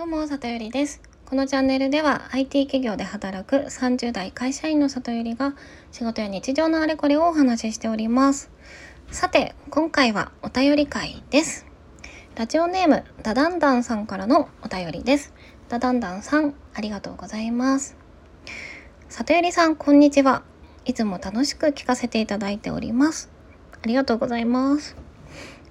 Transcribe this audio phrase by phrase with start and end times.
[0.00, 1.02] どうも、里ゆりです。
[1.26, 5.54] このチャンネルでは IT 企業で働く30代会社員の里ゆりが
[5.92, 8.50] 仕事や日常のあれこれをお話ししております。
[9.10, 11.66] さて、今回はお便り会です。
[12.34, 15.34] ラジオネーム、ダダンダンさんからのお便りです。
[15.68, 17.94] ダダンダンさん、ありがとうございます。
[19.10, 20.44] 里ゆりさん、こんにちは。
[20.86, 23.30] いつも楽しく聞かせていただいております。
[23.82, 24.96] ありがとうございます。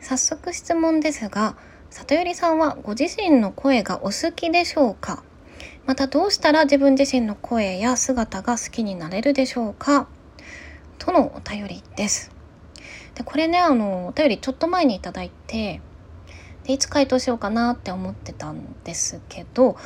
[0.00, 1.56] 早速質問ですが、
[1.90, 5.22] 里よりさんはご自身の声がお好きでしょうか？
[5.86, 10.06] またどうしたら自分自身の声や姿が好きになれるでしょうか？
[10.98, 12.30] とのお便りです。
[13.14, 15.80] でこれねあのお便りちょっと前に頂いて
[16.64, 19.76] でいつ回答しようかなって思ってたんですけど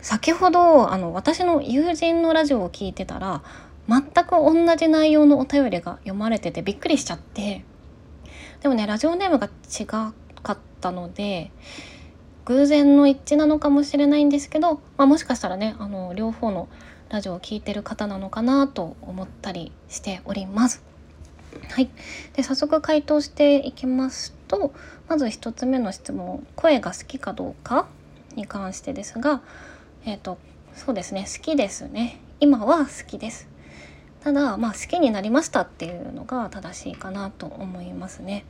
[0.00, 3.42] 先ほどあの私の友人のラジオを聞いてたら
[3.88, 7.64] 全く同じ内容のお便りが読まれててびっくりしちゃって。
[8.60, 10.12] でもねラジオネームが違
[10.78, 11.50] ったので
[12.44, 16.68] 偶然の一致なのかもしれないんですけど、まあ、もしかしたらねあの両方の
[17.10, 20.82] ラジオを聴いてる方なのかなと思ったりしております。
[21.70, 21.90] はい、
[22.34, 24.72] で早速回答していきますと
[25.08, 27.86] まず1つ目の質問「声が好きかどうか?」
[28.36, 29.40] に関してですが
[30.04, 30.38] えっ、ー、と
[30.74, 33.48] そうですね好きですね今は好きです
[34.20, 38.44] ただまあ好きになりましたっていうのが正しいかなと思いますね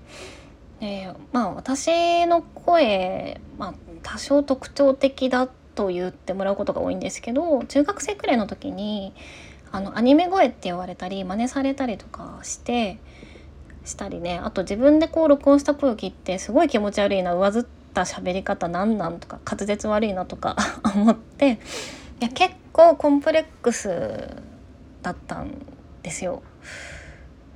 [0.81, 9.15] でまあ私の声、まあ、多少特徴的だと言ってもらうことが多いんですけど中学生くらいの時に
[9.71, 12.99] あのアニメ声って言われたり真似されたりとかして
[13.85, 20.57] したりねあと自分でこう録音した声を聞いてすごい気持ち悪いな上ずった喋り方なんなんとか滑舌悪いなとか
[20.95, 21.59] 思って
[22.21, 24.37] いや結構コンプレックス
[25.03, 25.53] だったん
[26.03, 26.43] ですよ。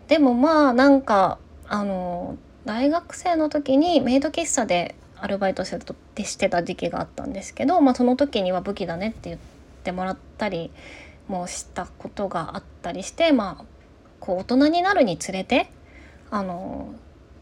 [0.09, 5.75] でもまあなんかあの大学生の時にメイド喫茶でアルバイトし
[6.15, 9.41] てしてた時期があったんですけど、まあ、その時には武器だねって言っ
[9.85, 10.71] てもらったり
[11.29, 13.65] もしたことがあったりして、まあ、
[14.21, 15.71] こう大人になるにつれて
[16.31, 16.95] あの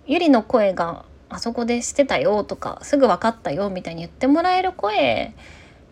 [0.07, 5.33] ゆりの声があそこでしてたよとかすぐ分かったよみたいに言ってもらえる声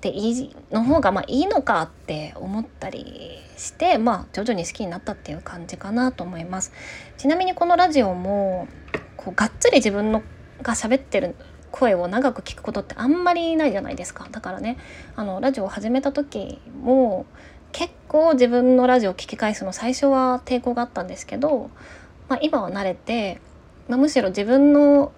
[0.00, 6.72] でいいの方がまあいいのかって思ったりしてまあ徐々に好きになったっていう感じかなと思います。
[7.16, 8.68] ちなみにこのラジオも
[9.28, 10.22] こうがっつり自分の
[10.62, 11.34] が喋ってる
[11.70, 14.26] 声を長く聞くことってあんまりないじゃないですか。
[14.30, 14.78] だからね
[15.16, 17.26] あのラジオを始めた時も
[17.72, 21.70] 結構自分のラジオを聞き返すの最初は抵抗があったんですけど、
[22.28, 23.40] まあ、今は慣れて、
[23.88, 25.12] まあ、むしろ自分の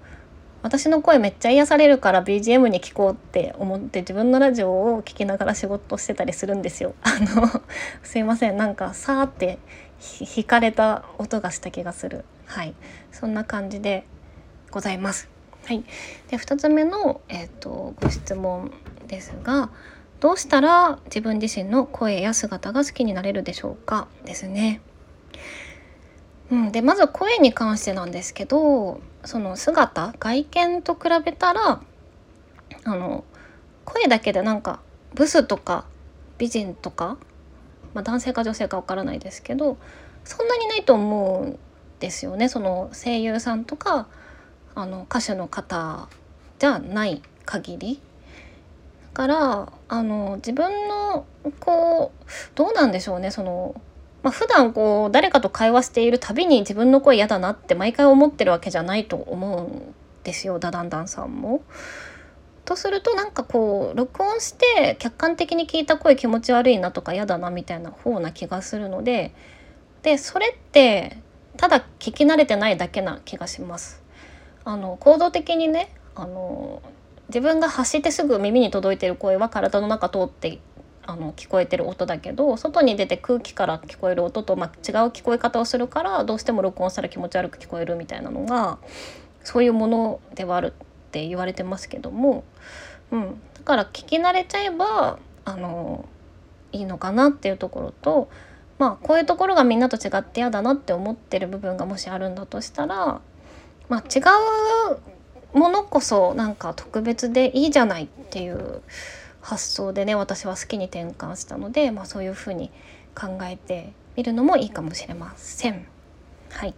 [0.62, 6.94] 私の声めっちゃ癒されるから BGM に聞こうって思って自分のラジオを聴きながら仕事してたりするんですよ。
[7.02, 7.62] あの
[8.02, 9.58] すいませんなんかさーって
[10.34, 12.24] 弾かれた音がした気がする。
[12.46, 12.74] はい、
[13.12, 14.04] そんな感じで
[14.70, 15.28] ございます。
[15.64, 15.84] はい、
[16.28, 18.72] で2つ目の、えーと、ご質問
[19.06, 19.70] ですが
[20.20, 24.08] どうしたら自分自身の声や姿が好きになれるでしょうか？
[24.24, 24.80] ですね。
[26.50, 31.80] うん、でまず声に関してなんですけどその姿外見と比べたら
[32.84, 33.24] あの
[33.84, 34.80] 声だけでなんか
[35.14, 35.84] ブスとか
[36.38, 37.18] 美人とか、
[37.94, 39.76] まあ、男性か女性かわからないですけど
[40.24, 41.58] そんなにないと思うん
[42.00, 44.08] ですよねその声優さんとか
[44.74, 46.08] あの歌手の方
[46.58, 48.00] じゃない限り。
[49.12, 51.26] だからあの自分の
[51.58, 52.24] こう
[52.54, 53.80] どうなんでしょうねその
[54.22, 59.94] まあ、普段こう誰かと会話しているたびに自分の声嫌だなって毎回思ってるわけじゃないと思うん
[60.24, 61.62] ですよダダンダンさんも。
[62.64, 69.34] とするとなんかこう録音して客観的に聞いた声気持ち悪いなとか嫌だなみたいな方な気がするので
[70.02, 71.18] でそれって
[71.56, 74.02] ただ聞き慣れてないだけな気がします。
[74.64, 76.82] あの行動的にねあの
[77.28, 80.58] 自分が発してすぐ耳に届いてる声は体の中通って
[81.06, 88.78] あの聞こえてる音だけど外に出て空気から聞こえる音と、まあ、違う聞こえ方をするからどうしても録音したら気持ち悪く聞こえるみたいなのが
[89.42, 92.44] そういうものではあるって言われてますけども、
[93.10, 96.04] うん、だから聞き慣れちゃえばあの
[96.72, 98.28] いいのかなっていうところと。
[98.78, 103.20] まあこういうところがみんなと違って嫌だなって思ってる部分がもしあるんだとしたら、
[103.90, 104.20] まあ、違
[105.54, 108.80] うものこそなんか特別でいいじゃないっていう
[109.40, 112.70] 発想でね私は好きに転換したので、まあ、そういうふうに
[113.14, 115.86] 考えてみるのもいいかもしれません。
[116.50, 116.74] はい、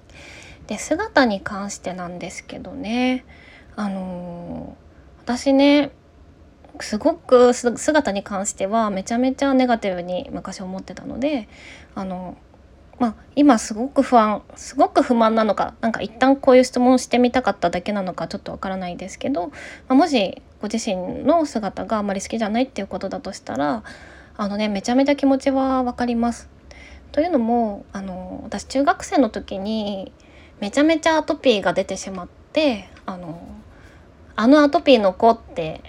[0.67, 3.25] で姿に関してなんですけどね
[3.75, 5.93] あのー、私ね
[6.81, 11.49] すごく姿に関してはめちゃめちゃネガティブに昔思ってたので
[11.95, 12.37] あの
[12.99, 19.55] まあ、今すごく不安すごく不満なのか何か一旦こういう質問してみたかっただけなのかちょっとわからないですけど、ま
[19.89, 23.83] あ、もしご自身の姿があまり好きじゃないっていうことだとしたら
[24.37, 26.49] あのねめちゃめちゃ気持ちは分かります。
[27.11, 30.13] というのもあの私中学生の時に
[30.61, 33.43] めちゃめちゃアトピーが出てしまってあの
[34.37, 35.83] あのアトピーの子って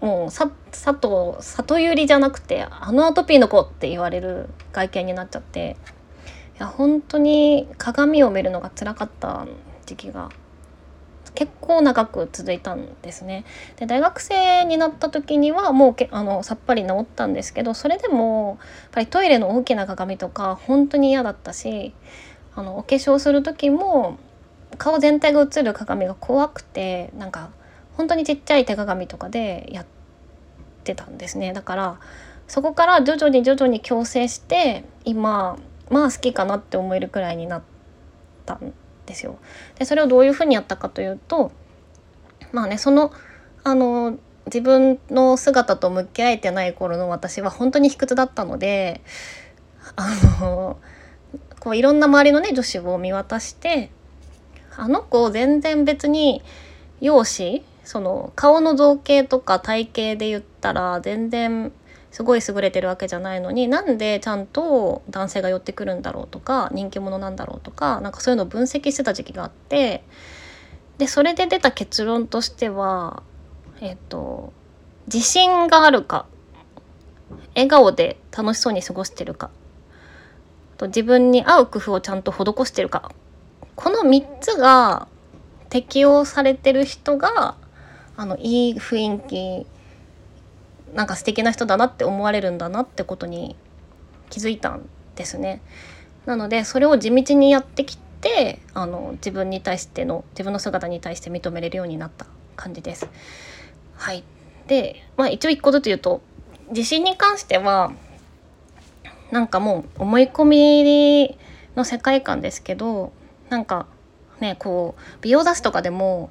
[0.00, 5.76] もうさ佐藤里ゆりじゃなくてあのアトピーの子って言われる外見になっちゃって
[6.56, 9.46] いや本当に鏡を見るのが辛かった
[9.86, 10.28] 時期が
[11.38, 13.44] 結構長く続いたんですね。
[13.76, 21.94] で大学生になった時にはもうけあのさっぱり治ったんですけどそれでもやっぱりトイレの大きな鏡とか本当に嫌だったし
[22.56, 24.18] あのお化粧する時も
[24.78, 27.50] 顔全体が映る鏡が怖くてなんか
[27.96, 29.86] 本当にちっちゃい手鏡とかでやっ
[30.82, 32.00] てたんですねだから
[32.48, 35.56] そこから徐々に徐々に矯正して今
[35.88, 37.62] まあ好きかなって思えるくらいになっ
[38.44, 38.74] たん
[39.08, 39.38] ですよ。
[39.78, 41.50] でそれをどういうふうにやったかというと
[42.52, 43.12] まあねその
[43.64, 49.00] あの自分の姿と向き合えてない頃の私は本当に卑屈だったので
[49.96, 50.78] あの
[51.60, 53.90] こういろんな周りのね女子を見渡して
[54.76, 56.42] あの子全然別に
[57.00, 61.72] 容姿その顔の造形とか体型で言ったら全然
[62.10, 70.02] すごい優れてるわけじゃないのになんでちゃんと男性が寄ってくるんだろうとか人気者なんだろうとかなんかそういうのを分析してた時期があって
[70.96, 73.22] でそれで出た結論としては
[73.80, 74.52] えっ、と
[75.06, 76.26] 自信があるか
[77.54, 79.50] 笑顔で楽しそうに過ごしてるか
[80.76, 83.12] と自分に合う工夫をちゃんと施してるか
[83.76, 85.08] この3つが
[85.68, 87.56] 適用されてる人が
[88.16, 89.66] あのいい雰囲気
[90.94, 93.56] なんか素敵な人だなって思われるんだなってことに
[94.30, 95.60] 気づいたんですね。
[96.26, 102.26] なのでそれを地道にやってきてあの自分に対しての自分の姿に対して認めれるようになった
[102.56, 103.08] 感じです。
[103.96, 104.22] はい、
[104.66, 106.20] で、まあ、一応一個ずつ言うと
[106.70, 107.92] 自信に関しては
[109.30, 111.38] なんかもう思い込み
[111.76, 113.12] の世界観ですけど
[113.48, 113.86] なんか
[114.40, 116.30] ねこう美容雑誌とかでも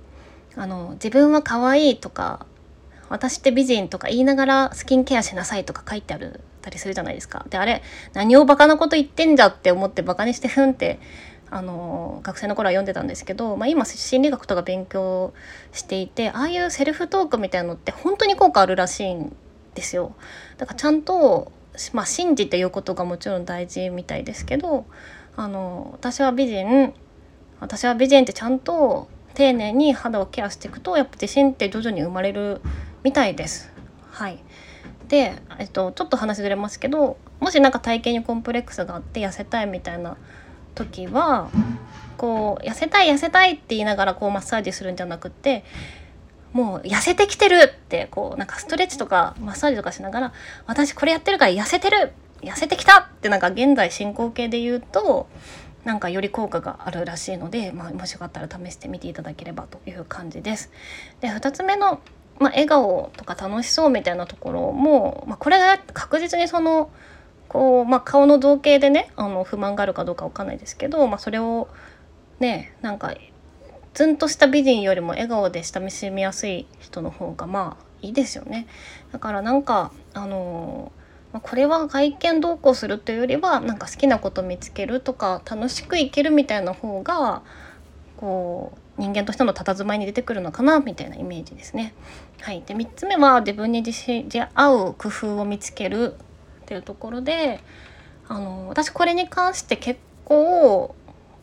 [0.56, 2.45] あの自分は可愛いとか
[3.09, 7.45] 私って美人とか言いながらスキンケアしなさいとか書いてあるたりするじゃないですか。
[7.50, 7.81] であれ
[8.13, 11.00] 何をバカなこと言ってんじゃって思ってバカにしてふんって
[11.50, 15.33] あの学生の頃は読んでたんですけど、まあ、今心理学とか勉強
[15.71, 19.33] していてああいうセルフトークみたいなのって本当に効果あるらしいん
[19.74, 20.13] ですよ。
[20.57, 21.51] だからちゃんと、
[21.94, 24.86] まあ、信じて言うことがもちろん大事みたいですけど
[25.38, 26.94] あの私は美人
[27.59, 32.59] 私は美人ってちゃんと丁寧に肌をケアしていくとやっぱ自信って徐々に生まれる
[33.03, 33.71] みたいです。
[34.11, 34.44] はい、
[35.07, 40.17] で、えっと、ちょっと話ずれますけどもし何か体型にコンプレックスがあって痩せたいみたいな
[40.75, 41.49] 時は
[42.17, 45.63] こう痩せたい痩せたいって言いながらこうマッサージするんじゃなくって
[46.53, 50.33] もう痩せてきてるってこうなんかストレッチとかマッサージとかしながら
[50.65, 55.27] 私これやってるから痩せてる痩せてきたってなんか現在進行形で言うと
[55.83, 60.69] なんかより効果があるらしいので、まあ、もしよかったら試してみていただければという感じです。
[61.21, 62.01] で2つ目の
[62.39, 66.91] まあ、笑顔とか楽しそうみたいなところも、まあ、これが確実にその
[67.47, 71.67] こう、まあ、顔の造形でねあの不満があるかどうかわかんないですけど、まあ、それを
[72.39, 73.15] ねなんか
[73.93, 78.67] ツンとした美人よりも笑顔で親しみやすい人の方がまあいいですよね。
[79.11, 80.91] だからなんかあの
[81.33, 87.41] まこれは外見どうこうするというよりはなんか好きなこと見つけるとか楽しく生きるみたいな方が
[88.17, 91.94] こう人間としての佇まいに出てくるのかなみたいなイメージですね。
[92.42, 96.16] はい、で3つ目は自分に自信で合う工夫を見つける
[96.63, 97.61] っていうところで
[98.27, 100.95] あの私これに関して結構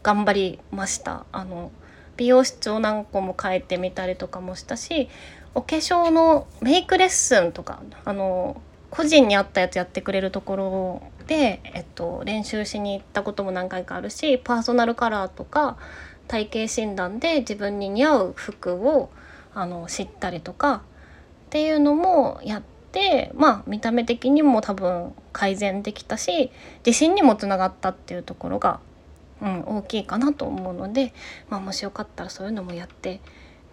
[0.03, 1.25] 頑張りました。
[1.33, 1.71] あの
[2.17, 5.09] 美容室を何個も変えてみたりとかもしたし
[5.55, 15.77] お化粧のメイクレッスンとかあの個人に合ったやつやってくれるところで、えっと、練習しに行ったことも何回かあるしパーソナルカラーとか
[16.29, 19.11] 体型診断で自分に似合う服を
[19.55, 20.81] あの知ったりとかっ
[21.51, 22.63] ていうのもやっ
[22.93, 26.51] てまあ見た目的にも多分改善できたし
[26.85, 28.81] 自信にもつながったっていうところが、
[29.41, 31.13] うん、大きいかなと思うので、
[31.49, 33.21] まあ、もしよかったらそういうのもやって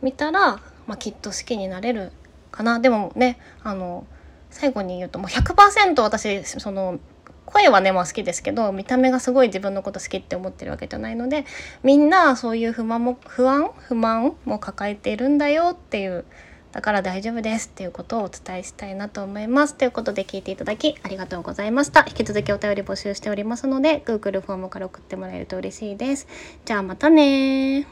[0.01, 2.11] みたら、まあ、きっと好きになれる
[2.51, 2.79] かな。
[2.79, 4.05] でもねあの
[4.49, 6.99] 最後に言うともう100%私その
[7.45, 11.45] 声はねまあ好きですけど見た目がすごい自分のこと好きって思ってるわけじゃないので
[11.83, 16.25] みんなそういう不満も不安不満も抱えているんだよっていう
[16.71, 19.75] だから大丈夫ですっていうことをお伝えしたいなと思います。
[19.75, 22.05] ということで聞いていただきありがとうございました。
[22.07, 26.27] 引き続きお便り募集しておりますので Google フォームから送ってもらえると嬉しいです。
[26.63, 27.87] じゃあまたね